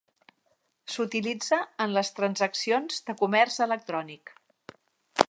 S'utilitza 0.93 1.59
en 1.85 1.93
les 1.97 2.11
transaccions 2.21 3.05
de 3.11 3.17
comerç 3.23 3.63
electrònic. 3.67 4.35